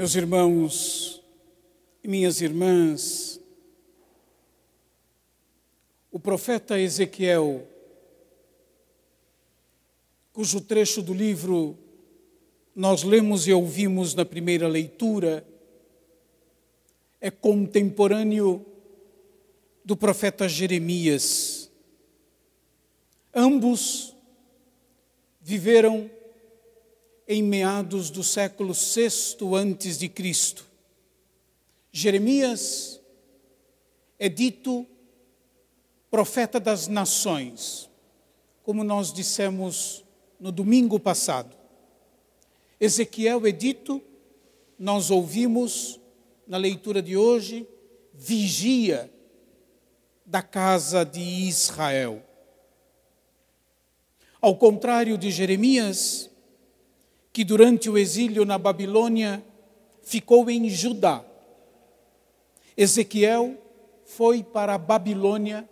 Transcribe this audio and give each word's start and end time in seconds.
Meus 0.00 0.14
irmãos 0.14 1.22
e 2.02 2.08
minhas 2.08 2.40
irmãs, 2.40 3.38
o 6.10 6.18
profeta 6.18 6.80
Ezequiel, 6.80 7.68
cujo 10.32 10.62
trecho 10.62 11.02
do 11.02 11.12
livro 11.12 11.76
nós 12.74 13.02
lemos 13.02 13.46
e 13.46 13.52
ouvimos 13.52 14.14
na 14.14 14.24
primeira 14.24 14.66
leitura, 14.66 15.46
é 17.20 17.30
contemporâneo 17.30 18.64
do 19.84 19.94
profeta 19.98 20.48
Jeremias. 20.48 21.70
Ambos 23.34 24.16
viveram 25.42 26.10
em 27.32 27.44
meados 27.44 28.10
do 28.10 28.24
século 28.24 28.74
VI 28.74 29.54
antes 29.56 29.96
de 29.96 30.08
Cristo. 30.08 30.66
Jeremias 31.92 33.00
é 34.18 34.28
dito 34.28 34.84
profeta 36.10 36.58
das 36.58 36.88
nações, 36.88 37.88
como 38.64 38.82
nós 38.82 39.12
dissemos 39.12 40.04
no 40.40 40.50
domingo 40.50 40.98
passado. 40.98 41.56
Ezequiel 42.80 43.46
é 43.46 43.52
dito, 43.52 44.02
nós 44.76 45.08
ouvimos 45.08 46.00
na 46.48 46.56
leitura 46.56 47.00
de 47.00 47.16
hoje, 47.16 47.64
vigia 48.12 49.08
da 50.26 50.42
casa 50.42 51.04
de 51.04 51.20
Israel. 51.20 52.24
Ao 54.40 54.56
contrário 54.56 55.16
de 55.16 55.30
Jeremias, 55.30 56.29
que 57.32 57.44
durante 57.44 57.88
o 57.88 57.96
exílio 57.96 58.44
na 58.44 58.58
Babilônia 58.58 59.44
ficou 60.02 60.50
em 60.50 60.68
Judá. 60.68 61.24
Ezequiel 62.76 63.56
foi 64.04 64.42
para 64.42 64.74
a 64.74 64.78
Babilônia 64.78 65.68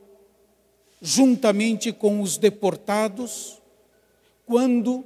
juntamente 1.00 1.92
com 1.92 2.20
os 2.20 2.36
deportados, 2.36 3.62
quando 4.44 5.04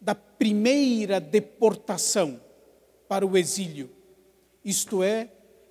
da 0.00 0.14
primeira 0.14 1.18
deportação 1.20 2.40
para 3.08 3.26
o 3.26 3.36
exílio, 3.36 3.90
isto 4.64 5.02
é, 5.02 5.28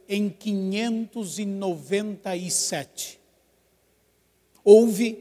em 0.07 0.29
597. 0.29 3.19
Houve 4.63 5.17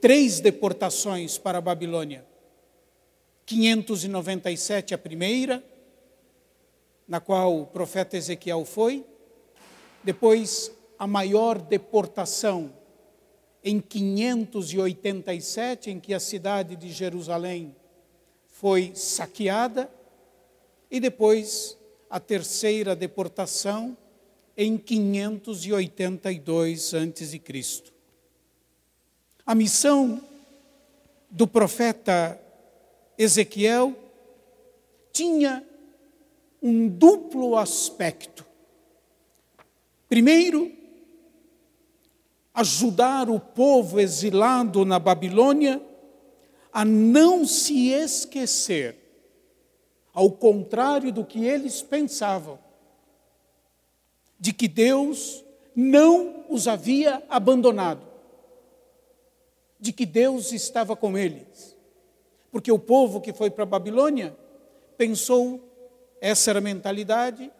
três 0.00 0.40
deportações 0.40 1.38
para 1.38 1.56
a 1.58 1.62
Babilônia. 1.62 2.31
597 3.46 4.94
a 4.94 4.98
primeira, 4.98 5.62
na 7.06 7.20
qual 7.20 7.60
o 7.60 7.66
profeta 7.66 8.16
Ezequiel 8.16 8.64
foi, 8.64 9.04
depois 10.02 10.72
a 10.98 11.06
maior 11.06 11.60
deportação 11.60 12.72
em 13.62 13.78
587, 13.80 15.90
em 15.90 16.00
que 16.00 16.14
a 16.14 16.20
cidade 16.20 16.74
de 16.76 16.90
Jerusalém 16.90 17.76
foi 18.48 18.92
saqueada, 18.94 19.90
e 20.90 20.98
depois 21.00 21.76
a 22.10 22.20
terceira 22.20 22.94
deportação 22.94 23.96
em 24.56 24.76
582 24.76 26.94
a.C. 26.94 27.40
A 29.46 29.54
missão 29.54 30.20
do 31.30 31.46
profeta 31.46 32.38
Ezequiel 33.16 33.94
tinha 35.12 35.66
um 36.62 36.88
duplo 36.88 37.56
aspecto. 37.56 38.46
Primeiro, 40.08 40.72
ajudar 42.54 43.28
o 43.28 43.40
povo 43.40 43.98
exilado 43.98 44.84
na 44.84 44.98
Babilônia 44.98 45.82
a 46.72 46.84
não 46.84 47.44
se 47.44 47.90
esquecer, 47.90 48.96
ao 50.14 50.30
contrário 50.30 51.12
do 51.12 51.24
que 51.24 51.44
eles 51.44 51.82
pensavam, 51.82 52.58
de 54.38 54.52
que 54.52 54.68
Deus 54.68 55.44
não 55.74 56.44
os 56.48 56.68
havia 56.68 57.22
abandonado, 57.28 58.06
de 59.80 59.92
que 59.92 60.06
Deus 60.06 60.52
estava 60.52 60.94
com 60.94 61.16
eles 61.16 61.71
porque 62.52 62.70
o 62.70 62.78
povo 62.78 63.18
que 63.18 63.32
foi 63.32 63.50
para 63.50 63.62
a 63.62 63.66
Babilônia 63.66 64.36
pensou, 64.98 65.58
essa 66.20 66.50
era 66.50 66.58
a 66.58 66.62
mentalidade, 66.62 67.50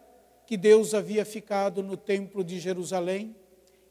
que 0.46 0.54
Deus 0.54 0.92
havia 0.92 1.24
ficado 1.24 1.82
no 1.82 1.96
templo 1.96 2.44
de 2.44 2.60
Jerusalém 2.60 3.34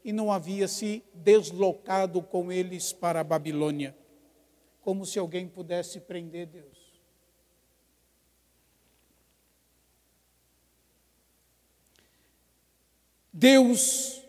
e 0.04 0.12
não 0.12 0.30
havia 0.30 0.68
se 0.68 1.02
deslocado 1.12 2.22
com 2.22 2.52
eles 2.52 2.92
para 2.92 3.18
a 3.18 3.24
Babilônia, 3.24 3.96
como 4.80 5.04
se 5.04 5.18
alguém 5.18 5.48
pudesse 5.48 5.98
prender 5.98 6.46
Deus. 6.46 6.80
Deus, 13.32 14.22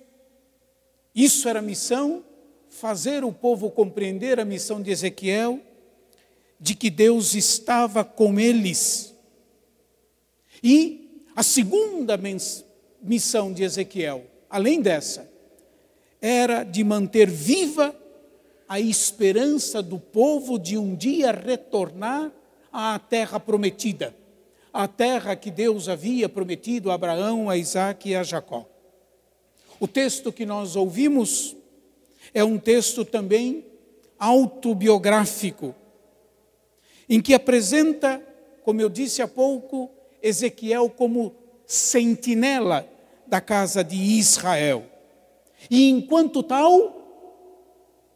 isso 1.13 1.47
era 1.47 1.59
a 1.59 1.61
missão, 1.61 2.25
fazer 2.67 3.23
o 3.23 3.31
povo 3.31 3.69
compreender 3.69 4.39
a 4.39 4.45
missão 4.45 4.81
de 4.81 4.89
Ezequiel 4.89 5.61
de 6.63 6.73
que 6.75 6.89
Deus 6.89 7.35
estava 7.35 8.05
com 8.05 8.39
eles. 8.39 9.13
E 10.63 11.21
a 11.35 11.43
segunda 11.43 12.17
missão 13.01 13.51
de 13.51 13.63
Ezequiel, 13.63 14.23
além 14.49 14.81
dessa, 14.81 15.29
era 16.21 16.63
de 16.63 16.81
manter 16.81 17.29
viva 17.29 17.93
a 18.65 18.79
esperança 18.79 19.83
do 19.83 19.99
povo 19.99 20.57
de 20.57 20.77
um 20.77 20.95
dia 20.95 21.33
retornar 21.33 22.31
à 22.71 22.97
terra 22.97 23.41
prometida, 23.41 24.15
a 24.71 24.87
terra 24.87 25.35
que 25.35 25.51
Deus 25.51 25.89
havia 25.89 26.29
prometido 26.29 26.89
a 26.89 26.93
Abraão, 26.93 27.49
a 27.49 27.57
Isaac 27.57 28.07
e 28.07 28.15
a 28.15 28.23
Jacó. 28.23 28.65
O 29.81 29.87
texto 29.87 30.31
que 30.31 30.45
nós 30.45 30.77
ouvimos 30.77 31.57
é 32.33 32.41
um 32.41 32.57
texto 32.57 33.03
também 33.03 33.65
autobiográfico, 34.17 35.75
em 37.09 37.21
que 37.21 37.33
apresenta, 37.33 38.21
como 38.63 38.81
eu 38.81 38.89
disse 38.89 39.21
há 39.21 39.27
pouco, 39.27 39.89
Ezequiel 40.21 40.89
como 40.89 41.35
sentinela 41.65 42.87
da 43.27 43.41
casa 43.41 43.83
de 43.83 43.95
Israel. 43.95 44.85
E 45.69 45.89
enquanto 45.89 46.43
tal, 46.43 47.01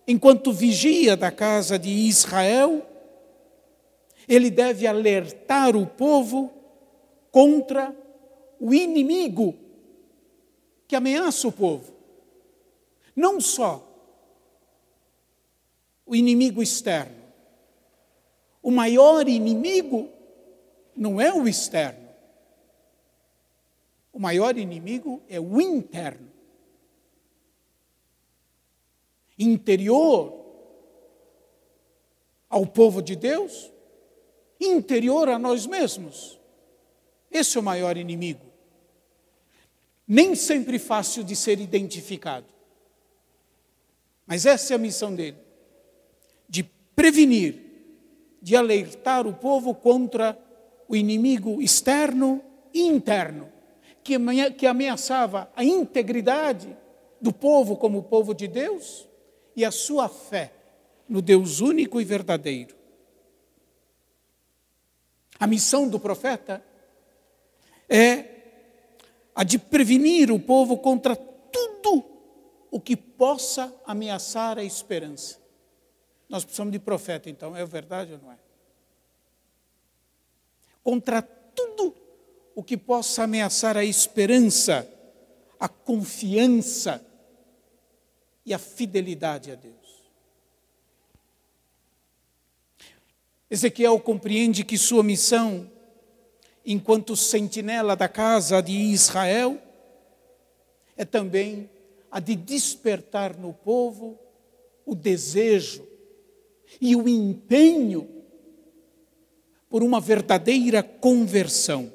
enquanto 0.07 0.51
vigia 0.51 1.15
da 1.15 1.31
casa 1.31 1.77
de 1.77 1.89
Israel, 1.89 2.85
ele 4.27 4.49
deve 4.49 4.85
alertar 4.85 5.75
o 5.75 5.85
povo 5.85 6.51
contra 7.31 7.95
o 8.59 8.73
inimigo 8.73 9.55
que 10.87 10.95
ameaça 10.95 11.47
o 11.47 11.51
povo. 11.51 11.93
Não 13.15 13.41
só 13.41 13.83
o 16.05 16.15
inimigo 16.15 16.61
externo, 16.61 17.16
o 18.67 18.71
maior 18.71 19.29
inimigo 19.29 20.09
não 20.93 21.21
é 21.21 21.33
o 21.33 21.47
externo. 21.47 22.09
O 24.11 24.19
maior 24.19 24.57
inimigo 24.57 25.23
é 25.29 25.39
o 25.39 25.61
interno. 25.61 26.29
Interior 29.39 30.33
ao 32.49 32.65
povo 32.65 33.01
de 33.01 33.15
Deus, 33.15 33.71
interior 34.59 35.29
a 35.29 35.39
nós 35.39 35.65
mesmos. 35.65 36.37
Esse 37.31 37.55
é 37.55 37.61
o 37.61 37.63
maior 37.63 37.95
inimigo. 37.95 38.45
Nem 40.05 40.35
sempre 40.35 40.77
fácil 40.77 41.23
de 41.23 41.37
ser 41.37 41.61
identificado. 41.61 42.47
Mas 44.25 44.45
essa 44.45 44.73
é 44.73 44.75
a 44.75 44.77
missão 44.77 45.15
dele: 45.15 45.37
de 46.49 46.63
prevenir 46.93 47.66
de 48.41 48.55
alertar 48.55 49.27
o 49.27 49.33
povo 49.33 49.73
contra 49.73 50.37
o 50.87 50.95
inimigo 50.95 51.61
externo 51.61 52.41
e 52.73 52.81
interno, 52.81 53.51
que 54.03 54.65
ameaçava 54.65 55.51
a 55.55 55.63
integridade 55.63 56.75
do 57.19 57.33
povo 57.33 57.75
como 57.75 58.03
povo 58.03 58.33
de 58.33 58.47
Deus 58.47 59.07
e 59.55 59.65
a 59.65 59.71
sua 59.71 60.07
fé 60.07 60.53
no 61.09 61.21
Deus 61.21 61.59
único 61.59 61.99
e 61.99 62.05
verdadeiro. 62.05 62.75
A 65.39 65.45
missão 65.45 65.87
do 65.87 65.99
profeta 65.99 66.63
é 67.89 68.25
a 69.35 69.43
de 69.43 69.59
prevenir 69.59 70.31
o 70.31 70.39
povo 70.39 70.77
contra 70.77 71.15
tudo 71.15 72.03
o 72.71 72.79
que 72.79 72.95
possa 72.95 73.73
ameaçar 73.85 74.57
a 74.57 74.63
esperança. 74.63 75.39
Nós 76.29 76.43
precisamos 76.43 76.71
de 76.71 76.79
profeta, 76.79 77.29
então, 77.29 77.55
é 77.55 77.65
verdade 77.65 78.13
ou 78.13 78.19
não 78.19 78.31
é? 78.31 78.37
Contra 80.83 81.21
tudo 81.21 81.95
o 82.53 82.63
que 82.63 82.75
possa 82.75 83.23
ameaçar 83.23 83.77
a 83.77 83.85
esperança, 83.85 84.87
a 85.59 85.69
confiança 85.69 87.05
e 88.45 88.53
a 88.53 88.59
fidelidade 88.59 89.51
a 89.51 89.55
Deus. 89.55 89.75
Ezequiel 93.49 93.97
compreende 93.99 94.65
que 94.65 94.77
sua 94.77 95.01
missão, 95.03 95.71
enquanto 96.65 97.15
sentinela 97.15 97.95
da 97.95 98.09
casa 98.09 98.61
de 98.61 98.73
Israel, 98.73 99.61
é 100.97 101.05
também 101.05 101.69
a 102.11 102.19
de 102.19 102.35
despertar 102.35 103.37
no 103.37 103.53
povo 103.53 104.19
o 104.85 104.93
desejo 104.93 105.86
e 106.81 106.95
o 106.95 107.07
empenho 107.07 108.07
por 109.69 109.83
uma 109.83 109.99
verdadeira 109.99 110.81
conversão. 110.81 111.91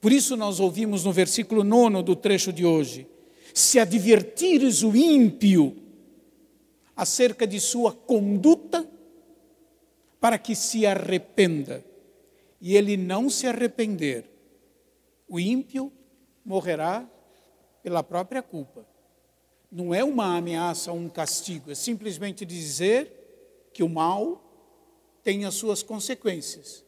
Por 0.00 0.12
isso, 0.12 0.36
nós 0.36 0.60
ouvimos 0.60 1.04
no 1.04 1.12
versículo 1.12 1.64
9 1.64 2.02
do 2.02 2.14
trecho 2.14 2.52
de 2.52 2.64
hoje: 2.64 3.06
Se 3.52 3.78
advertires 3.78 4.82
o 4.82 4.94
ímpio 4.94 5.76
acerca 6.94 7.46
de 7.46 7.58
sua 7.60 7.92
conduta, 7.92 8.88
para 10.20 10.38
que 10.38 10.54
se 10.54 10.86
arrependa, 10.86 11.84
e 12.60 12.76
ele 12.76 12.96
não 12.96 13.28
se 13.28 13.46
arrepender, 13.46 14.30
o 15.28 15.40
ímpio 15.40 15.92
morrerá 16.44 17.08
pela 17.82 18.02
própria 18.02 18.42
culpa. 18.42 18.86
Não 19.70 19.92
é 19.92 20.04
uma 20.04 20.36
ameaça, 20.36 20.92
um 20.92 21.08
castigo, 21.08 21.70
é 21.70 21.74
simplesmente 21.74 22.44
dizer 22.46 23.23
que 23.74 23.82
o 23.82 23.88
mal 23.88 24.40
tem 25.22 25.44
as 25.44 25.54
suas 25.54 25.82
consequências, 25.82 26.82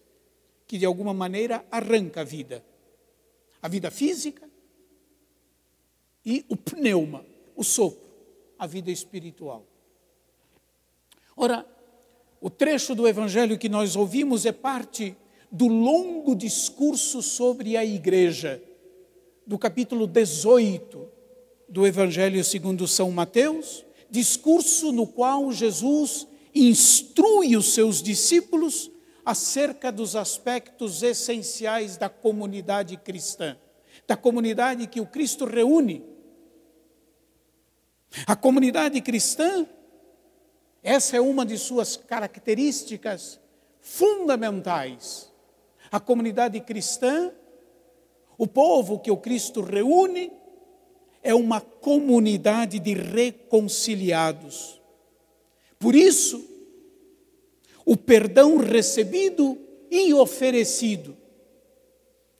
que 0.66 0.78
de 0.78 0.86
alguma 0.86 1.12
maneira 1.12 1.66
arranca 1.70 2.22
a 2.22 2.24
vida. 2.24 2.64
A 3.60 3.68
vida 3.68 3.90
física 3.90 4.48
e 6.24 6.44
o 6.48 6.56
pneuma, 6.56 7.26
o 7.54 7.64
sopro, 7.64 8.06
a 8.58 8.66
vida 8.66 8.90
espiritual. 8.90 9.66
Ora, 11.36 11.66
o 12.40 12.48
trecho 12.48 12.94
do 12.94 13.06
evangelho 13.06 13.58
que 13.58 13.68
nós 13.68 13.96
ouvimos 13.96 14.46
é 14.46 14.52
parte 14.52 15.16
do 15.50 15.66
longo 15.66 16.34
discurso 16.34 17.20
sobre 17.20 17.76
a 17.76 17.84
igreja 17.84 18.62
do 19.46 19.58
capítulo 19.58 20.06
18 20.06 21.16
do 21.68 21.86
Evangelho 21.86 22.42
segundo 22.44 22.86
São 22.86 23.10
Mateus, 23.10 23.84
discurso 24.08 24.92
no 24.92 25.06
qual 25.06 25.50
Jesus 25.50 26.26
instrui 26.60 27.56
os 27.56 27.74
seus 27.74 28.02
discípulos 28.02 28.90
acerca 29.24 29.90
dos 29.90 30.14
aspectos 30.16 31.02
essenciais 31.02 31.96
da 31.96 32.08
comunidade 32.08 32.96
cristã, 32.96 33.56
da 34.06 34.16
comunidade 34.16 34.86
que 34.86 35.00
o 35.00 35.06
Cristo 35.06 35.44
reúne. 35.44 36.04
A 38.26 38.36
comunidade 38.36 39.00
cristã, 39.00 39.66
essa 40.82 41.16
é 41.16 41.20
uma 41.20 41.44
de 41.44 41.58
suas 41.58 41.96
características 41.96 43.40
fundamentais. 43.80 45.32
A 45.90 45.98
comunidade 45.98 46.60
cristã 46.60 47.32
o 48.38 48.46
povo 48.46 48.98
que 48.98 49.10
o 49.10 49.16
Cristo 49.16 49.62
reúne 49.62 50.30
é 51.22 51.34
uma 51.34 51.60
comunidade 51.60 52.78
de 52.78 52.92
reconciliados. 52.92 54.75
Por 55.78 55.94
isso, 55.94 56.44
o 57.84 57.96
perdão 57.96 58.56
recebido 58.56 59.58
e 59.90 60.12
oferecido 60.12 61.16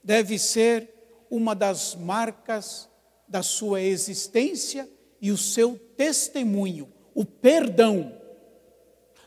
deve 0.03 0.37
ser 0.39 0.89
uma 1.29 1.53
das 1.53 1.95
marcas 1.95 2.89
da 3.27 3.43
sua 3.43 3.81
existência 3.81 4.89
e 5.21 5.31
o 5.31 5.37
seu 5.37 5.77
testemunho, 5.95 6.91
o 7.13 7.25
perdão 7.25 8.17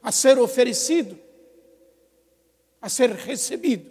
a 0.03 0.11
ser 0.11 0.39
oferecido, 0.39 1.19
a 2.81 2.89
ser 2.89 3.11
recebido. 3.11 3.91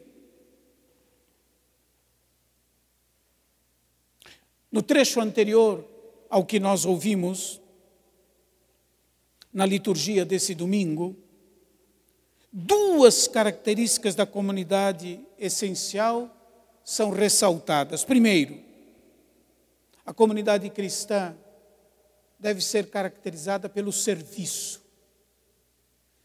No 4.72 4.82
trecho 4.82 5.20
anterior 5.20 5.86
ao 6.30 6.46
que 6.46 6.60
nós 6.60 6.86
ouvimos, 6.86 7.60
na 9.60 9.66
liturgia 9.66 10.24
desse 10.24 10.56
domingo, 10.56 11.14
duas 12.50 13.28
características 13.28 14.16
da 14.16 14.26
comunidade 14.26 15.20
essencial 15.38 16.34
são 16.82 17.10
ressaltadas. 17.10 18.06
Primeiro, 18.06 18.58
a 20.06 20.14
comunidade 20.14 20.70
cristã 20.70 21.36
deve 22.40 22.62
ser 22.62 22.90
caracterizada 22.90 23.68
pelo 23.68 23.92
serviço. 23.92 24.82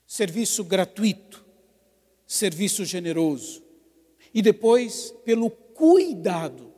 Serviço 0.07 0.63
gratuito, 0.63 1.45
serviço 2.25 2.85
generoso. 2.85 3.65
E 4.33 4.41
depois, 4.41 5.13
pelo 5.25 5.51
cuidado 5.51 6.73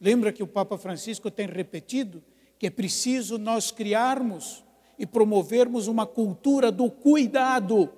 Lembra 0.00 0.32
que 0.32 0.44
o 0.44 0.46
Papa 0.46 0.78
Francisco 0.78 1.28
tem 1.28 1.48
repetido 1.48 2.22
que 2.56 2.68
é 2.68 2.70
preciso 2.70 3.36
nós 3.36 3.72
criarmos 3.72 4.62
e 4.98 5.06
promovermos 5.06 5.86
uma 5.86 6.06
cultura 6.06 6.72
do 6.72 6.90
cuidado, 6.90 7.88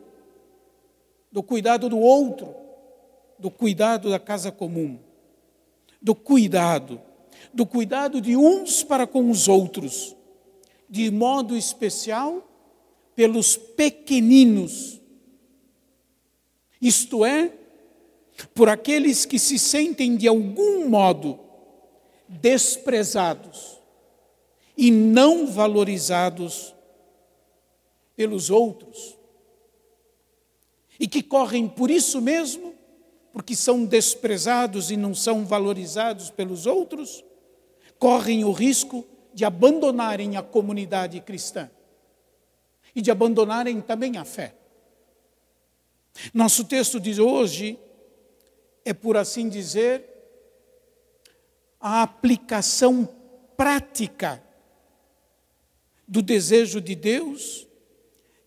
do 1.33 1.42
cuidado 1.42 1.88
do 1.88 1.99
outro, 1.99 2.54
do 3.38 3.50
cuidado 3.50 4.11
da 4.11 4.19
casa 4.19 4.52
comum, 4.52 4.99
do 6.00 6.14
cuidado, 6.14 7.00
do 7.54 7.64
cuidado 7.64 8.21
de 8.21 8.37
uns 8.37 8.83
para 8.83 9.07
com 9.07 9.30
os 9.30 9.49
outros, 9.49 10.14
de 10.88 11.11
modo 11.11 11.57
especial 11.57 12.47
pelos 13.14 13.57
pequeninos, 13.57 15.00
isto 16.80 17.25
é, 17.25 17.52
por 18.54 18.69
aqueles 18.69 19.25
que 19.25 19.38
se 19.38 19.59
sentem 19.59 20.16
de 20.16 20.26
algum 20.26 20.88
modo 20.88 21.38
desprezados 22.26 23.78
e 24.76 24.90
não 24.90 25.47
valorizados 25.47 26.75
pelos 28.21 28.50
outros. 28.50 29.17
E 30.99 31.09
que 31.09 31.23
correm 31.23 31.67
por 31.67 31.91
isso 31.91 32.21
mesmo, 32.21 32.75
porque 33.33 33.57
são 33.57 33.87
desprezados 33.87 34.91
e 34.91 34.97
não 34.99 35.15
são 35.15 35.47
valorizados 35.47 36.29
pelos 36.29 36.67
outros, 36.67 37.25
correm 37.99 38.45
o 38.45 38.53
risco 38.53 39.07
de 39.33 39.47
abandonarem 39.47 40.37
a 40.37 40.43
comunidade 40.43 41.19
cristã 41.23 41.71
e 42.95 43.00
de 43.00 43.11
abandonarem 43.11 43.81
também 43.81 44.19
a 44.19 44.25
fé. 44.27 44.55
Nosso 46.35 46.65
texto 46.65 47.00
de 47.00 47.19
hoje 47.23 47.79
é, 48.85 48.93
por 48.93 49.17
assim 49.17 49.49
dizer, 49.49 50.05
a 51.81 52.03
aplicação 52.03 53.09
prática 53.57 54.45
do 56.07 56.21
desejo 56.21 56.83
de 56.83 56.95
Deus 56.95 57.70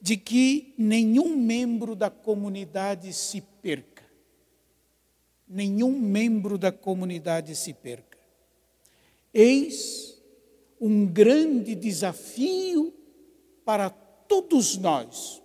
de 0.04 0.18
que 0.18 0.76
nenhum 0.78 1.34
membro 1.34 1.96
da 1.96 2.10
comunidade 2.10 3.14
se 3.14 3.40
perca. 3.40 4.04
Nenhum 5.48 5.98
membro 5.98 6.58
da 6.58 6.74
comunidade 6.74 7.56
se 7.56 7.74
perca. 7.74 8.20
Eis 9.34 10.22
um 10.78 11.06
grande 11.06 11.74
desafio 11.74 12.94
para 13.64 13.90
todos 13.90 14.76
nós 14.76 15.42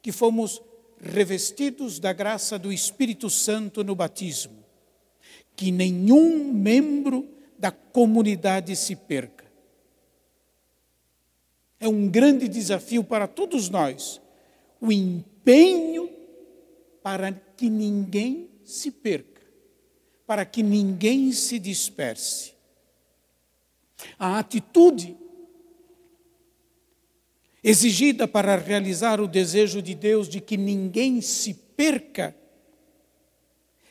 que 0.00 0.10
fomos 0.10 0.62
revestidos 0.98 1.98
da 1.98 2.14
graça 2.14 2.58
do 2.58 2.72
Espírito 2.72 3.28
Santo 3.28 3.84
no 3.84 3.94
batismo 3.94 4.60
que 5.60 5.70
nenhum 5.70 6.50
membro 6.54 7.28
da 7.58 7.70
comunidade 7.70 8.74
se 8.74 8.96
perca. 8.96 9.39
É 11.80 11.88
um 11.88 12.08
grande 12.08 12.46
desafio 12.46 13.02
para 13.02 13.26
todos 13.26 13.70
nós, 13.70 14.20
o 14.80 14.92
empenho 14.92 16.10
para 17.02 17.32
que 17.32 17.70
ninguém 17.70 18.50
se 18.62 18.90
perca, 18.90 19.40
para 20.26 20.44
que 20.44 20.62
ninguém 20.62 21.32
se 21.32 21.58
disperse. 21.58 22.52
A 24.18 24.38
atitude 24.38 25.16
exigida 27.62 28.28
para 28.28 28.56
realizar 28.56 29.20
o 29.20 29.26
desejo 29.26 29.82
de 29.82 29.94
Deus 29.94 30.28
de 30.28 30.40
que 30.40 30.56
ninguém 30.56 31.20
se 31.20 31.54
perca 31.54 32.34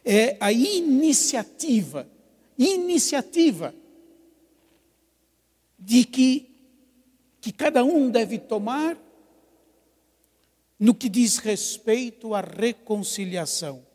é 0.04 0.38
a 0.40 0.52
iniciativa, 0.52 2.10
iniciativa 2.58 3.76
de 5.78 6.04
que, 6.04 6.49
que 7.42 7.52
cada 7.52 7.84
um 7.84 8.10
deve 8.10 8.38
tomar 8.38 8.98
no 10.80 10.94
que 10.94 11.10
diz 11.10 11.38
respeito 11.38 12.34
à 12.34 12.42
reconciliação. 12.42 13.88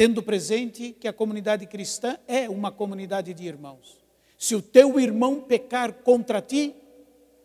tendo 0.00 0.22
presente 0.22 0.96
que 0.98 1.06
a 1.06 1.12
comunidade 1.12 1.66
cristã 1.66 2.18
é 2.26 2.48
uma 2.48 2.72
comunidade 2.72 3.34
de 3.34 3.44
irmãos. 3.46 4.02
Se 4.38 4.54
o 4.54 4.62
teu 4.62 4.98
irmão 4.98 5.42
pecar 5.42 5.92
contra 5.92 6.40
ti, 6.40 6.74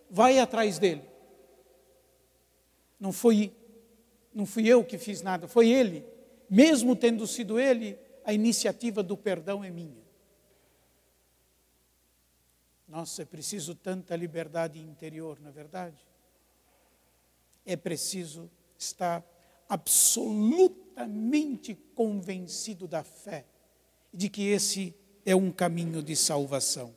vai 0.10 0.40
atrás 0.40 0.80
dele. 0.80 1.02
Não 2.98 3.12
foi 3.12 3.52
não 4.34 4.46
fui 4.46 4.70
eu 4.70 4.86
que 4.86 4.98
fiz 4.98 5.22
nada, 5.22 5.50
foi 5.50 5.70
ele. 5.70 6.06
Mesmo 6.50 6.96
tendo 6.96 7.28
sido 7.28 7.60
ele, 7.60 7.98
a 8.24 8.32
iniciativa 8.32 9.04
do 9.04 9.18
perdão 9.18 9.62
é 9.62 9.70
minha. 9.70 10.05
Nossa, 12.96 13.24
é 13.24 13.26
preciso 13.26 13.76
tanta 13.76 14.16
liberdade 14.16 14.80
interior, 14.80 15.38
na 15.42 15.50
é 15.50 15.52
verdade? 15.52 15.98
É 17.66 17.76
preciso 17.76 18.50
estar 18.78 19.22
absolutamente 19.68 21.76
convencido 21.94 22.88
da 22.88 23.04
fé, 23.04 23.46
de 24.14 24.30
que 24.30 24.48
esse 24.48 24.96
é 25.26 25.36
um 25.36 25.52
caminho 25.52 26.02
de 26.02 26.16
salvação. 26.16 26.96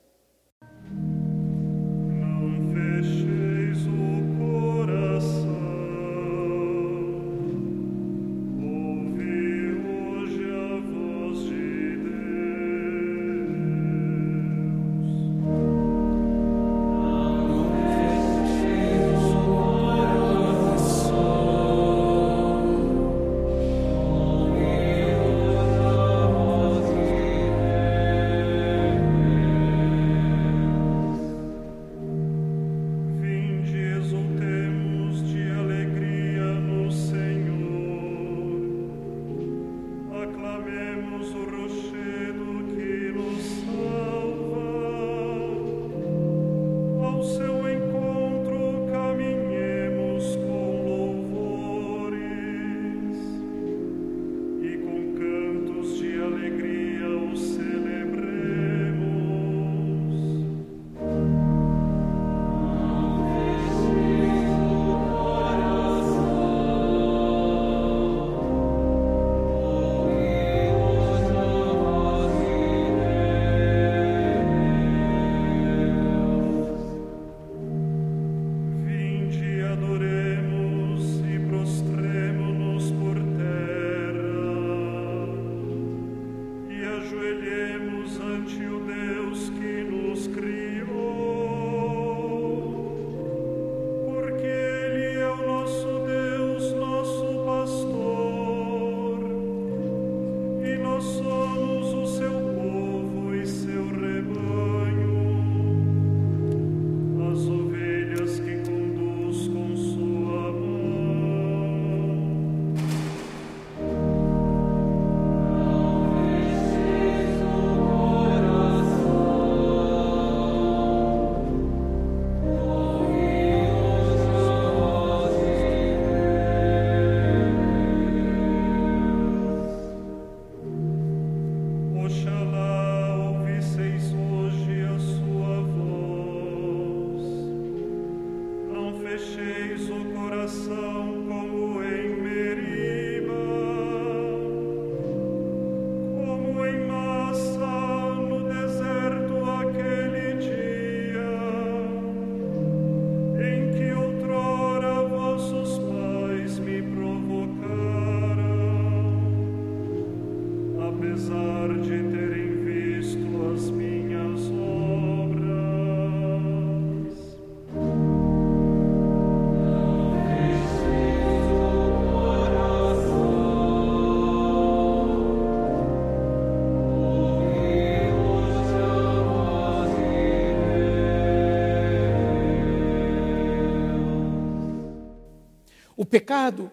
Pecado 186.09 186.71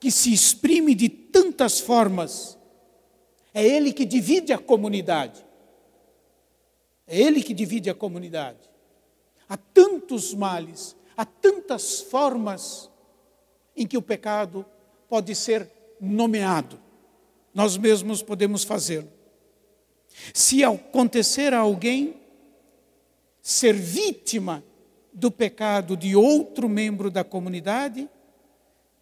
que 0.00 0.10
se 0.10 0.32
exprime 0.32 0.94
de 0.94 1.08
tantas 1.08 1.80
formas, 1.80 2.58
é 3.52 3.66
ele 3.66 3.92
que 3.92 4.04
divide 4.04 4.52
a 4.52 4.58
comunidade. 4.58 5.44
É 7.06 7.18
ele 7.20 7.42
que 7.42 7.54
divide 7.54 7.88
a 7.88 7.94
comunidade. 7.94 8.68
Há 9.48 9.56
tantos 9.56 10.34
males, 10.34 10.96
há 11.16 11.24
tantas 11.24 12.00
formas 12.00 12.90
em 13.76 13.86
que 13.86 13.96
o 13.96 14.02
pecado 14.02 14.66
pode 15.08 15.34
ser 15.34 15.70
nomeado. 16.00 16.80
Nós 17.54 17.76
mesmos 17.76 18.22
podemos 18.22 18.64
fazê-lo. 18.64 19.10
Se 20.34 20.64
acontecer 20.64 21.54
a 21.54 21.58
alguém 21.58 22.20
ser 23.40 23.74
vítima 23.74 24.64
do 25.12 25.30
pecado 25.30 25.96
de 25.96 26.16
outro 26.16 26.68
membro 26.68 27.10
da 27.10 27.22
comunidade, 27.22 28.08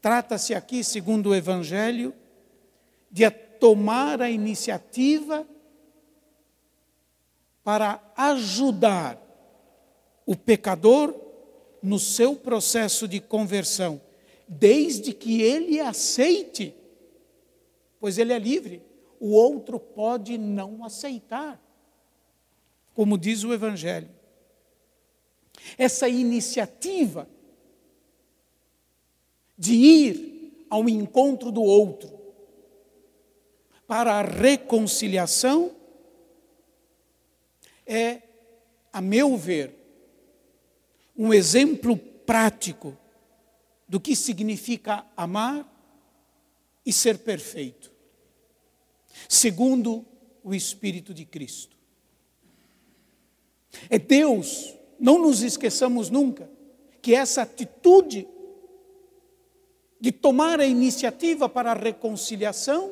trata-se 0.05 0.53
aqui, 0.53 0.85
segundo 0.85 1.31
o 1.31 1.35
Evangelho, 1.35 2.13
de 3.11 3.31
tomar 3.31 4.21
a 4.21 4.29
iniciativa 4.29 5.49
para 7.63 8.13
ajudar 8.15 9.19
o 10.27 10.37
pecador 10.37 11.19
no 11.83 11.99
seu 11.99 12.37
processo 12.37 13.09
de 13.09 13.19
conversão, 13.19 13.99
desde 14.47 15.15
que 15.15 15.41
ele 15.41 15.81
aceite, 15.81 16.75
pois 17.99 18.19
ele 18.19 18.35
é 18.35 18.39
livre. 18.39 18.83
O 19.19 19.31
outro 19.31 19.81
pode 19.81 20.37
não 20.37 20.85
aceitar, 20.85 21.59
como 22.93 23.17
diz 23.17 23.43
o 23.43 23.55
Evangelho. 23.55 24.11
Essa 25.79 26.11
iniciativa 26.11 27.27
de 29.57 29.75
ir 29.75 30.67
ao 30.69 30.89
encontro 30.89 31.51
do 31.51 31.63
outro 31.63 32.13
para 33.87 34.15
a 34.15 34.23
reconciliação 34.23 35.75
é, 37.87 38.23
a 38.93 39.01
meu 39.01 39.37
ver, 39.37 39.75
um 41.17 41.33
exemplo 41.33 41.97
prático 41.97 42.97
do 43.89 44.01
que 44.01 44.17
significa 44.17 45.05
amar 45.17 45.71
e 46.85 46.93
ser 46.93 47.19
perfeito. 47.19 47.93
segundo 49.29 50.05
o 50.43 50.55
Espírito 50.55 51.15
de 51.15 51.25
Cristo. 51.25 51.77
É 53.89 53.99
Deus, 53.99 54.75
não 54.99 55.19
nos 55.19 55.43
esqueçamos 55.43 56.11
nunca, 56.11 56.51
que 57.01 57.15
essa 57.15 57.43
atitude 57.43 58.27
de 60.05 60.13
tomar 60.13 60.61
a 60.61 60.67
iniciativa 60.67 61.49
para 61.49 61.71
a 61.71 61.75
reconciliação 61.75 62.91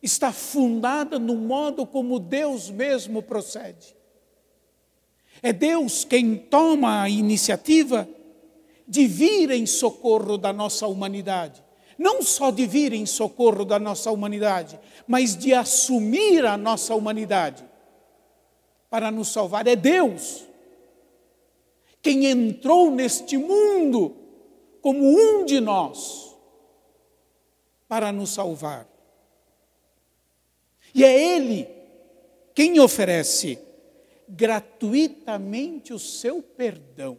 está 0.00 0.30
fundada 0.30 1.18
no 1.18 1.34
modo 1.34 1.84
como 1.84 2.20
Deus 2.20 2.70
mesmo 2.70 3.20
procede. 3.20 3.96
É 5.42 5.52
Deus 5.52 6.04
quem 6.04 6.36
toma 6.36 7.02
a 7.02 7.08
iniciativa 7.08 8.08
de 8.86 9.08
vir 9.08 9.50
em 9.50 9.66
socorro 9.66 10.38
da 10.38 10.52
nossa 10.52 10.86
humanidade. 10.86 11.60
Não 11.98 12.22
só 12.22 12.52
de 12.52 12.64
vir 12.64 12.92
em 12.92 13.04
socorro 13.04 13.64
da 13.64 13.80
nossa 13.80 14.08
humanidade, 14.12 14.78
mas 15.04 15.36
de 15.36 15.52
assumir 15.52 16.46
a 16.46 16.56
nossa 16.56 16.94
humanidade 16.94 17.68
para 18.88 19.10
nos 19.10 19.32
salvar. 19.32 19.66
É 19.66 19.74
Deus 19.74 20.44
quem 22.00 22.26
entrou 22.26 22.88
neste 22.88 23.36
mundo 23.36 24.21
como 24.82 25.00
um 25.00 25.46
de 25.46 25.60
nós 25.60 26.36
para 27.88 28.12
nos 28.12 28.30
salvar. 28.30 28.86
E 30.94 31.04
é 31.04 31.36
Ele 31.36 31.68
quem 32.54 32.78
oferece 32.80 33.58
gratuitamente 34.28 35.94
o 35.94 35.98
seu 35.98 36.42
perdão. 36.42 37.16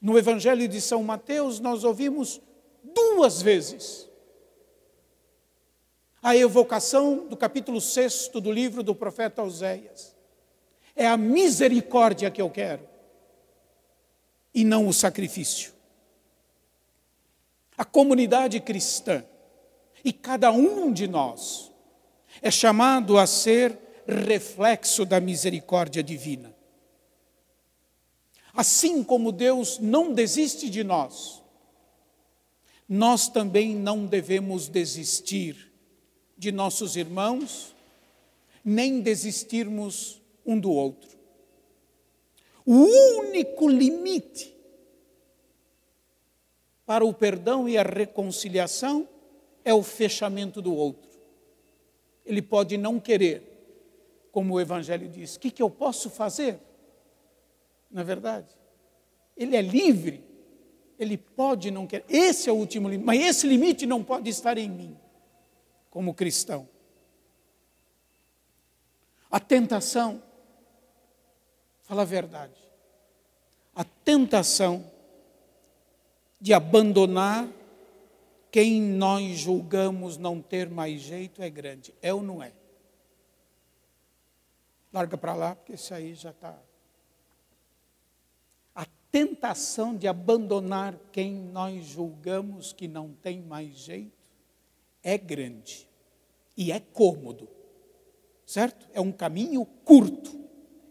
No 0.00 0.16
Evangelho 0.16 0.68
de 0.68 0.80
São 0.80 1.02
Mateus, 1.02 1.58
nós 1.58 1.82
ouvimos 1.82 2.40
duas 2.84 3.42
vezes 3.42 4.08
a 6.22 6.36
evocação 6.36 7.26
do 7.26 7.36
capítulo 7.36 7.80
6 7.80 8.28
do 8.34 8.52
livro 8.52 8.82
do 8.82 8.94
profeta 8.94 9.42
Oséias. 9.42 10.16
É 10.94 11.06
a 11.06 11.16
misericórdia 11.16 12.30
que 12.30 12.42
eu 12.42 12.50
quero, 12.50 12.86
e 14.52 14.64
não 14.64 14.88
o 14.88 14.92
sacrifício. 14.92 15.77
A 17.78 17.84
comunidade 17.84 18.58
cristã 18.58 19.24
e 20.04 20.12
cada 20.12 20.50
um 20.50 20.92
de 20.92 21.06
nós 21.06 21.70
é 22.42 22.50
chamado 22.50 23.16
a 23.16 23.24
ser 23.24 23.78
reflexo 24.04 25.04
da 25.04 25.20
misericórdia 25.20 26.02
divina. 26.02 26.52
Assim 28.52 29.04
como 29.04 29.30
Deus 29.30 29.78
não 29.78 30.12
desiste 30.12 30.68
de 30.68 30.82
nós, 30.82 31.40
nós 32.88 33.28
também 33.28 33.76
não 33.76 34.06
devemos 34.06 34.66
desistir 34.66 35.72
de 36.36 36.50
nossos 36.50 36.96
irmãos, 36.96 37.76
nem 38.64 39.00
desistirmos 39.00 40.20
um 40.44 40.58
do 40.58 40.72
outro. 40.72 41.16
O 42.66 42.74
único 43.20 43.68
limite 43.68 44.57
para 46.88 47.04
o 47.04 47.12
perdão 47.12 47.68
e 47.68 47.76
a 47.76 47.82
reconciliação 47.82 49.06
é 49.62 49.74
o 49.74 49.82
fechamento 49.82 50.62
do 50.62 50.74
outro. 50.74 51.10
Ele 52.24 52.40
pode 52.40 52.78
não 52.78 52.98
querer, 52.98 53.42
como 54.32 54.54
o 54.54 54.60
Evangelho 54.60 55.06
diz. 55.06 55.36
O 55.36 55.40
que, 55.40 55.50
que 55.50 55.62
eu 55.62 55.68
posso 55.68 56.08
fazer? 56.08 56.58
Na 57.90 58.00
é 58.00 58.04
verdade, 58.04 58.48
ele 59.36 59.54
é 59.54 59.60
livre, 59.60 60.24
ele 60.98 61.18
pode 61.18 61.70
não 61.70 61.86
querer. 61.86 62.06
Esse 62.08 62.48
é 62.48 62.52
o 62.52 62.56
último 62.56 62.88
limite, 62.88 63.04
mas 63.04 63.20
esse 63.20 63.46
limite 63.46 63.84
não 63.84 64.02
pode 64.02 64.30
estar 64.30 64.56
em 64.56 64.70
mim, 64.70 64.96
como 65.90 66.14
cristão. 66.14 66.66
A 69.30 69.38
tentação, 69.38 70.22
fala 71.82 72.00
a 72.00 72.06
verdade, 72.06 72.58
a 73.74 73.84
tentação 73.84 74.96
de 76.40 76.52
abandonar 76.52 77.48
quem 78.50 78.80
nós 78.80 79.38
julgamos 79.38 80.16
não 80.16 80.40
ter 80.40 80.70
mais 80.70 81.00
jeito 81.00 81.42
é 81.42 81.50
grande. 81.50 81.94
É 82.00 82.12
ou 82.12 82.22
não 82.22 82.42
é? 82.42 82.52
Larga 84.92 85.18
para 85.18 85.34
lá, 85.34 85.54
porque 85.54 85.74
isso 85.74 85.92
aí 85.92 86.14
já 86.14 86.30
está. 86.30 86.58
A 88.74 88.86
tentação 89.10 89.94
de 89.94 90.08
abandonar 90.08 90.98
quem 91.12 91.34
nós 91.34 91.84
julgamos 91.84 92.72
que 92.72 92.88
não 92.88 93.12
tem 93.12 93.42
mais 93.42 93.74
jeito 93.74 94.16
é 95.02 95.18
grande. 95.18 95.88
E 96.56 96.72
é 96.72 96.80
cômodo. 96.80 97.48
Certo? 98.46 98.88
É 98.94 99.00
um 99.00 99.12
caminho 99.12 99.64
curto. 99.84 100.38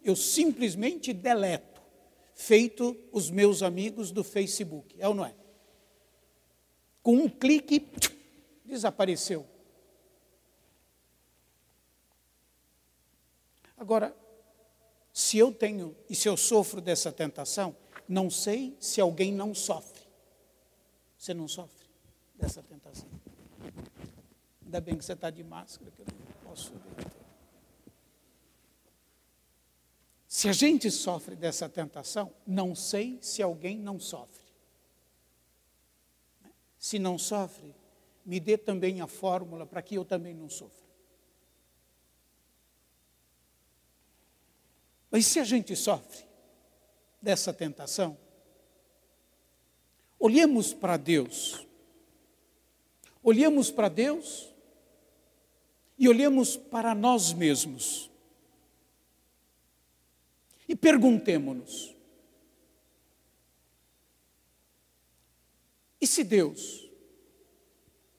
Eu 0.04 0.16
simplesmente 0.16 1.12
deleto, 1.12 1.66
feito 2.38 2.97
os 3.12 3.30
meus 3.30 3.62
amigos 3.62 4.12
do 4.12 4.23
Facebook. 4.23 4.95
É 4.97 5.10
ou 5.10 5.13
não 5.13 5.26
é? 5.26 5.36
com 7.08 7.13
um 7.13 7.30
clique, 7.30 7.88
desapareceu. 8.65 9.47
Agora, 13.78 14.13
se 15.13 15.38
eu 15.38 15.54
tenho 15.54 15.95
e 16.10 16.13
se 16.13 16.28
eu 16.28 16.36
sofro 16.36 16.82
dessa 16.82 17.10
tentação, 17.10 17.73
não 18.10 18.30
sei 18.30 18.76
se 18.78 19.00
alguém 19.00 19.32
não 19.32 19.56
sofre. 19.56 20.06
Você 21.17 21.34
não 21.34 21.47
sofre 21.47 21.88
dessa 22.36 22.62
tentação. 22.62 23.08
Ainda 24.65 24.82
bem 24.82 24.97
que 24.97 25.06
você 25.06 25.13
está 25.13 25.30
de 25.30 25.45
máscara, 25.45 25.89
que 25.91 26.02
eu 26.02 26.06
não 26.06 26.50
posso 26.50 26.73
ver. 26.73 27.16
Se 30.38 30.47
a 30.47 30.54
gente 30.54 30.91
sofre 30.91 31.36
dessa 31.36 31.67
tentação, 31.67 32.32
não 32.45 32.76
sei 32.76 33.17
se 33.23 33.41
alguém 33.41 33.76
não 33.76 34.00
sofre. 34.00 34.45
Se 36.78 37.00
não 37.00 37.17
sofre, 37.17 37.73
me 38.23 38.39
dê 38.39 38.56
também 38.56 39.02
a 39.02 39.08
fórmula 39.08 39.65
para 39.65 39.82
que 39.82 39.95
eu 39.95 40.06
também 40.06 40.36
não 40.36 40.47
sofra. 40.47 40.86
Mas 45.10 45.26
se 45.26 45.39
a 45.39 45.43
gente 45.43 45.76
sofre 45.76 46.23
dessa 47.19 47.52
tentação, 47.52 48.15
olhemos 50.19 50.71
para 50.71 50.97
Deus. 50.97 51.65
Olhemos 53.23 53.71
para 53.71 53.89
Deus 53.89 54.54
e 55.97 56.08
olhemos 56.08 56.56
para 56.56 56.93
nós 56.93 57.34
mesmos. 57.34 58.12
E 60.67 60.75
perguntemo-nos: 60.75 61.95
E 65.99 66.06
se 66.06 66.23
Deus 66.23 66.89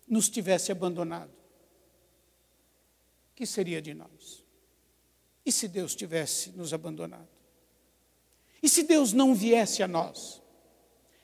nos 0.07 0.29
tivesse 0.29 0.73
abandonado? 0.73 1.31
O 1.31 3.35
que 3.35 3.47
seria 3.47 3.81
de 3.81 3.95
nós? 3.95 4.45
E 5.45 5.53
se 5.53 5.69
Deus 5.69 5.95
tivesse 5.95 6.51
nos 6.51 6.75
abandonado? 6.75 7.29
E 8.63 8.69
se 8.69 8.83
Deus 8.83 9.13
não 9.13 9.35
viesse 9.35 9.83
a 9.83 9.89
nós? 9.89 10.43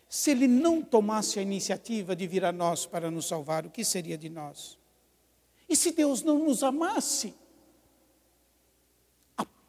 Se 0.08 0.30
Ele 0.30 0.46
não 0.46 0.80
tomasse 0.80 1.38
a 1.38 1.42
iniciativa 1.42 2.14
de 2.14 2.26
vir 2.26 2.44
a 2.44 2.52
nós 2.52 2.87
para 2.87 3.10
nos 3.10 3.26
salvar, 3.26 3.66
o 3.66 3.70
que 3.70 3.84
seria 3.84 4.16
de 4.16 4.28
nós? 4.28 4.78
E 5.68 5.74
se 5.74 5.90
Deus 5.90 6.22
não 6.22 6.38
nos 6.38 6.62
amasse, 6.62 7.34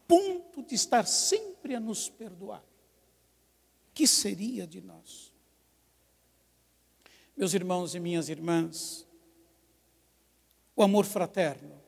ponto 0.08 0.64
de 0.64 0.76
estar 0.76 1.06
sempre 1.06 1.76
a 1.76 1.80
nos 1.80 2.10
perdoar, 2.10 2.64
que 3.94 4.08
seria 4.08 4.66
de 4.66 4.82
nós? 4.82 5.34
Meus 7.36 7.54
irmãos 7.54 7.96
e 7.96 8.00
minhas 8.00 8.30
irmãs, 8.30 9.06
o 10.76 10.84
amor 10.84 11.06
fraterno 11.06 11.82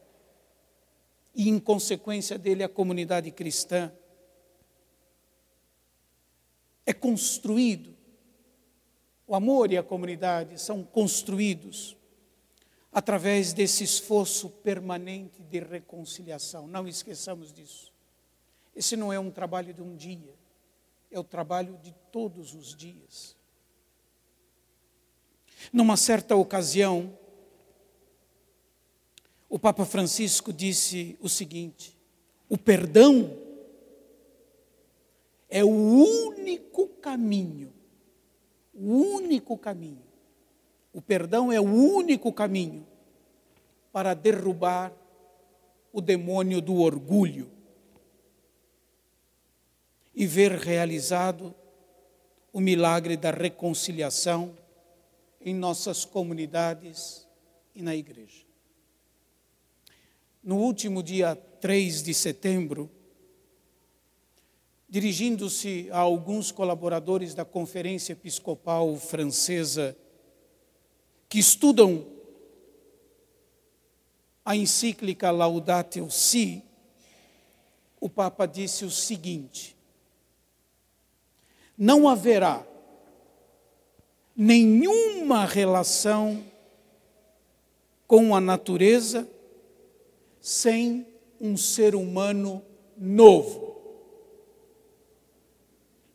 e, 1.33 1.49
em 1.49 1.59
consequência 1.59 2.37
dele, 2.37 2.63
a 2.63 2.69
comunidade 2.69 3.31
cristã 3.31 3.91
é 6.85 6.93
construído, 6.93 7.95
o 9.25 9.35
amor 9.35 9.71
e 9.71 9.77
a 9.77 9.83
comunidade 9.83 10.59
são 10.59 10.83
construídos 10.83 11.97
através 12.91 13.53
desse 13.53 13.83
esforço 13.83 14.49
permanente 14.49 15.43
de 15.43 15.59
reconciliação. 15.59 16.65
Não 16.65 16.87
esqueçamos 16.87 17.53
disso. 17.53 17.93
Esse 18.77 18.95
não 18.95 19.11
é 19.11 19.19
um 19.19 19.31
trabalho 19.31 19.73
de 19.73 19.81
um 19.81 19.95
dia, 19.95 20.35
é 21.09 21.19
o 21.19 21.23
trabalho 21.23 21.79
de 21.81 21.95
todos 22.11 22.53
os 22.53 22.75
dias. 22.75 23.35
Numa 25.73 25.97
certa 25.97 26.35
ocasião, 26.35 27.17
o 29.49 29.57
Papa 29.57 29.83
Francisco 29.83 30.53
disse 30.53 31.17
o 31.19 31.27
seguinte: 31.27 31.97
o 32.47 32.55
perdão 32.55 33.35
é 35.49 35.63
o 35.63 35.69
único 35.69 36.87
caminho, 36.87 37.73
o 38.75 38.93
único 38.93 39.57
caminho. 39.57 40.05
O 40.93 41.01
perdão 41.01 41.51
é 41.51 41.59
o 41.59 41.63
único 41.63 42.31
caminho 42.31 42.85
para 43.91 44.13
derrubar 44.13 44.93
o 45.91 45.99
demônio 45.99 46.61
do 46.61 46.75
orgulho 46.75 47.56
e 50.17 50.25
ver 50.25 50.51
realizado 50.53 51.53
o 52.51 52.59
milagre 52.59 53.15
da 53.15 53.29
reconciliação 53.29 54.57
em 55.39 55.53
nossas 55.53 56.05
comunidades 56.05 57.27
e 57.75 57.83
na 57.83 57.95
igreja. 57.95 58.43
No 60.43 60.57
último 60.57 61.03
dia 61.03 61.35
3 61.35 62.01
de 62.01 62.15
setembro, 62.15 62.89
dirigindo-se 64.89 65.87
a 65.91 65.99
alguns 65.99 66.51
colaboradores 66.51 67.35
da 67.35 67.45
Conferência 67.45 68.13
Episcopal 68.13 68.95
Francesa 68.95 69.95
que 71.29 71.37
estudam 71.37 72.07
a 74.43 74.55
encíclica 74.55 75.29
Laudatio 75.29 76.09
Si, 76.09 76.63
o 78.01 78.09
Papa 78.09 78.47
disse 78.47 78.83
o 78.83 78.89
seguinte: 78.89 79.76
não 81.77 82.09
haverá 82.09 82.65
nenhuma 84.35 85.45
relação 85.45 86.43
com 88.07 88.33
a 88.35 88.41
natureza 88.41 89.27
sem 90.41 91.05
um 91.39 91.55
ser 91.55 91.93
humano 91.93 92.63
novo. 92.97 93.75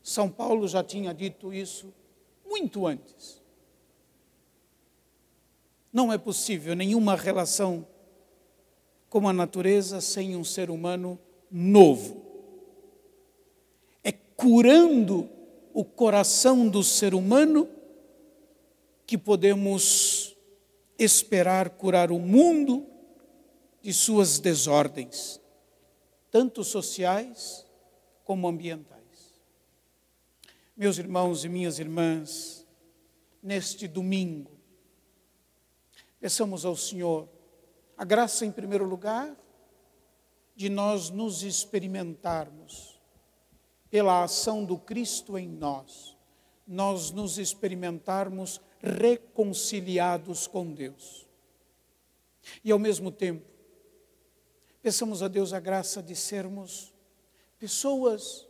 São 0.03 0.29
Paulo 0.29 0.67
já 0.67 0.83
tinha 0.83 1.15
dito 1.15 1.53
isso 1.53 1.93
muito 2.45 2.87
antes. 2.87 3.41
Não 5.93 6.13
é 6.13 6.19
possível 6.19 6.75
nenhuma 6.75 7.15
relação 7.15 7.87
com 9.09 9.29
a 9.29 9.33
natureza 9.33 10.01
sem 10.01 10.35
um 10.35 10.43
ser 10.43 10.71
humano 10.71 11.19
novo. 11.51 12.23
É 14.03 14.11
curando 14.11 15.29
o 15.73 15.85
coração 15.85 16.69
do 16.69 16.83
ser 16.83 17.15
humano 17.15 17.69
que 19.07 19.17
podemos 19.17 20.37
esperar 20.99 21.71
curar 21.71 22.11
o 22.11 22.19
mundo 22.19 22.87
de 23.81 23.93
suas 23.93 24.39
desordens, 24.39 25.41
tanto 26.31 26.63
sociais 26.63 27.67
como 28.25 28.47
ambientais. 28.47 29.03
Meus 30.77 30.99
irmãos 30.99 31.45
e 31.45 31.49
minhas 31.49 31.79
irmãs, 31.79 32.67
neste 33.43 33.89
domingo, 33.89 34.53
peçamos 36.21 36.65
ao 36.65 36.77
Senhor 36.77 37.29
a 37.97 38.05
graça, 38.05 38.47
em 38.47 38.53
primeiro 38.53 38.85
lugar, 38.85 39.37
de 40.55 40.69
nós 40.69 41.11
nos 41.11 41.43
experimentarmos 41.43 42.92
pela 43.93 44.25
ação 44.25 44.65
do 44.65 44.79
Cristo 44.79 45.37
em 45.37 45.47
nós, 45.47 46.17
nós 46.67 47.11
nos 47.11 47.37
experimentarmos 47.37 48.59
reconciliados 48.81 50.47
com 50.47 50.73
Deus. 50.73 51.29
E 52.65 52.73
ao 52.73 52.79
mesmo 52.79 53.13
tempo, 53.13 53.45
peçamos 54.81 55.23
a 55.23 55.29
Deus 55.29 55.53
a 55.53 55.61
graça 55.61 56.03
de 56.03 56.17
sermos 56.17 56.91
pessoas, 57.59 58.49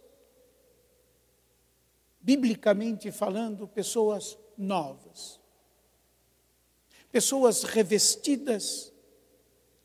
biblicamente 2.20 3.10
falando, 3.10 3.66
pessoas 3.66 4.38
novas, 4.56 5.40
pessoas 7.10 7.64
revestidas 7.64 8.92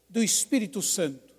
do 0.08 0.22
Espírito 0.22 0.84
Santo, 0.84 1.34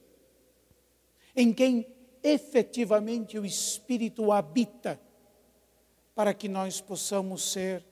em 1.37 1.53
quem 1.53 1.98
efetivamente 2.23 3.39
o 3.39 3.45
Espírito 3.45 4.33
habita, 4.33 5.01
para 6.15 6.35
que 6.35 6.49
nós 6.49 6.81
possamos 6.81 7.53
ser, 7.53 7.85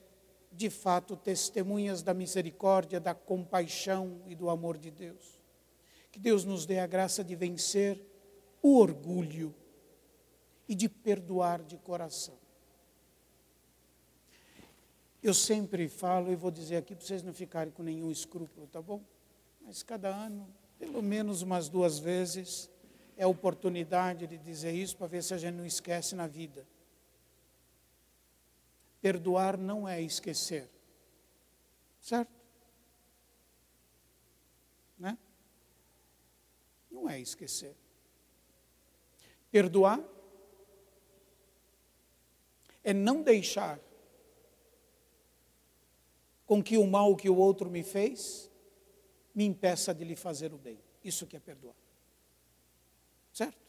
de 0.51 0.69
fato, 0.69 1.17
testemunhas 1.17 2.03
da 2.03 2.13
misericórdia, 2.13 2.99
da 2.99 3.15
compaixão 3.15 4.21
e 4.27 4.35
do 4.35 4.51
amor 4.51 4.77
de 4.77 4.91
Deus. 4.91 5.39
Que 6.11 6.19
Deus 6.19 6.45
nos 6.45 6.67
dê 6.67 6.79
a 6.79 6.87
graça 6.87 7.23
de 7.23 7.37
vencer 7.37 8.01
o 8.63 8.79
orgulho 8.79 9.55
e 10.69 10.75
de 10.75 10.89
perdoar 10.89 11.63
de 11.63 11.77
coração. 11.77 12.35
Eu 15.23 15.35
sempre 15.35 15.89
falo 15.89 16.33
e 16.33 16.37
vou 16.37 16.51
dizer 16.51 16.77
aqui 16.77 16.95
para 16.95 17.05
vocês 17.05 17.23
não 17.23 17.33
ficarem 17.33 17.73
com 17.73 17.83
nenhum 17.83 18.11
escrúpulo, 18.11 18.67
tá 18.67 18.81
bom? 18.81 19.03
Mas 19.61 19.83
cada 19.83 20.09
ano 20.09 20.49
pelo 20.79 21.03
menos 21.03 21.43
umas 21.43 21.69
duas 21.69 21.99
vezes, 21.99 22.71
é 23.17 23.25
a 23.25 23.29
oportunidade 23.29 24.27
de 24.27 24.37
dizer 24.37 24.73
isso 24.73 24.97
para 24.97 25.07
ver 25.07 25.23
se 25.23 25.33
a 25.33 25.39
gente 25.39 25.55
não 25.55 25.65
esquece 25.65 26.15
na 26.15 26.27
vida. 26.27 26.67
Perdoar 29.01 29.57
não 29.57 29.89
é 29.89 30.01
esquecer. 30.03 30.69
Certo? 32.01 32.31
Né? 34.99 35.17
Não 36.91 37.09
é 37.09 37.19
esquecer. 37.19 37.75
Perdoar 39.51 40.01
é 42.85 42.93
não 42.93 43.23
deixar 43.23 43.81
com 46.45 46.63
que 46.63 46.77
o 46.79 46.87
mal 46.87 47.17
que 47.17 47.29
o 47.29 47.37
outro 47.37 47.71
me 47.71 47.83
fez 47.83 48.51
me 49.35 49.45
impeça 49.45 49.95
de 49.95 50.05
lhe 50.05 50.17
fazer 50.17 50.53
o 50.53 50.59
bem. 50.59 50.79
Isso 51.03 51.27
que 51.27 51.37
é 51.37 51.41
perdoar. 51.41 51.86
Certo? 53.37 53.61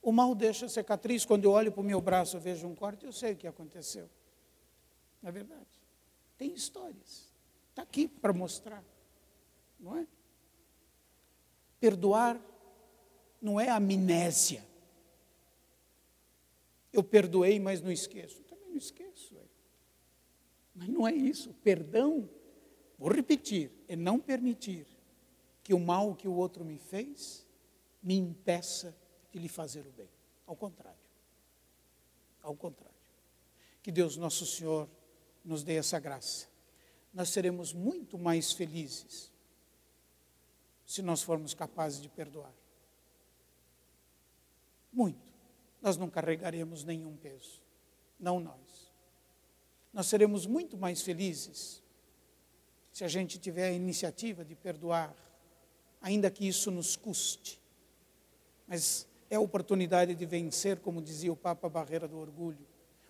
O 0.00 0.12
mal 0.12 0.34
deixa 0.34 0.68
cicatriz. 0.68 1.24
Quando 1.24 1.44
eu 1.44 1.50
olho 1.50 1.72
para 1.72 1.80
o 1.80 1.84
meu 1.84 2.00
braço, 2.00 2.36
e 2.36 2.40
vejo 2.40 2.66
um 2.68 2.74
corte, 2.74 3.04
eu 3.04 3.12
sei 3.12 3.32
o 3.32 3.36
que 3.36 3.46
aconteceu. 3.46 4.08
Não 5.20 5.30
é 5.30 5.32
verdade? 5.32 5.66
Tem 6.38 6.52
histórias. 6.52 7.32
Está 7.70 7.82
aqui 7.82 8.06
para 8.06 8.32
mostrar. 8.32 8.84
Não 9.80 9.96
é? 9.96 10.06
Perdoar 11.80 12.40
não 13.40 13.58
é 13.58 13.68
amnésia. 13.68 14.64
Eu 16.92 17.02
perdoei, 17.02 17.58
mas 17.58 17.80
não 17.80 17.90
esqueço. 17.90 18.38
Eu 18.38 18.44
também 18.44 18.68
não 18.68 18.76
esqueço. 18.76 19.34
Mas 20.74 20.88
não 20.88 21.08
é 21.08 21.12
isso. 21.12 21.52
Perdão 21.64 22.28
Vou 22.98 23.12
repetir: 23.12 23.70
é 23.88 23.96
não 23.96 24.18
permitir 24.18 24.86
que 25.62 25.74
o 25.74 25.80
mal 25.80 26.14
que 26.14 26.28
o 26.28 26.34
outro 26.34 26.64
me 26.64 26.78
fez 26.78 27.43
me 28.04 28.14
impeça 28.16 28.94
de 29.32 29.38
lhe 29.38 29.48
fazer 29.48 29.86
o 29.86 29.90
bem. 29.90 30.10
Ao 30.46 30.54
contrário. 30.54 31.00
Ao 32.42 32.54
contrário. 32.54 32.94
Que 33.82 33.90
Deus 33.90 34.16
Nosso 34.18 34.44
Senhor 34.44 34.88
nos 35.42 35.64
dê 35.64 35.76
essa 35.76 35.98
graça. 35.98 36.46
Nós 37.12 37.30
seremos 37.30 37.72
muito 37.72 38.18
mais 38.18 38.52
felizes 38.52 39.32
se 40.84 41.00
nós 41.00 41.22
formos 41.22 41.54
capazes 41.54 42.00
de 42.00 42.08
perdoar. 42.10 42.52
Muito. 44.92 45.24
Nós 45.80 45.96
não 45.96 46.10
carregaremos 46.10 46.84
nenhum 46.84 47.16
peso. 47.16 47.62
Não 48.20 48.38
nós. 48.38 48.92
Nós 49.92 50.06
seremos 50.06 50.46
muito 50.46 50.76
mais 50.76 51.00
felizes 51.00 51.82
se 52.92 53.02
a 53.02 53.08
gente 53.08 53.38
tiver 53.38 53.68
a 53.68 53.72
iniciativa 53.72 54.44
de 54.44 54.54
perdoar, 54.54 55.14
ainda 56.00 56.30
que 56.30 56.46
isso 56.46 56.70
nos 56.70 56.96
custe. 56.96 57.63
Mas 58.66 59.06
é 59.30 59.36
a 59.36 59.40
oportunidade 59.40 60.14
de 60.14 60.26
vencer, 60.26 60.80
como 60.80 61.02
dizia 61.02 61.32
o 61.32 61.36
Papa, 61.36 61.66
a 61.66 61.70
barreira 61.70 62.08
do 62.08 62.18
orgulho. 62.18 62.66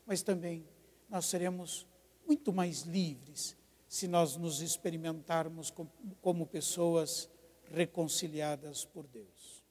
Mas 0.06 0.22
também 0.22 0.66
nós 1.08 1.26
seremos 1.26 1.86
muito 2.26 2.52
mais 2.52 2.82
livres 2.82 3.56
se 3.88 4.08
nós 4.08 4.36
nos 4.36 4.60
experimentarmos 4.60 5.72
como 6.20 6.46
pessoas 6.46 7.28
reconciliadas 7.70 8.84
por 8.84 9.06
Deus. 9.06 9.62